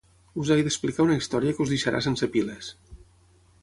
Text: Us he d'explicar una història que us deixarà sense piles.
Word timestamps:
Us 0.43 0.51
he 0.55 0.57
d'explicar 0.67 1.05
una 1.09 1.19
història 1.21 1.55
que 1.59 1.65
us 1.67 1.75
deixarà 1.77 2.03
sense 2.09 2.35
piles. 2.39 2.77